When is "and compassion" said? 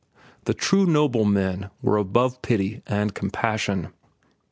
2.87-3.89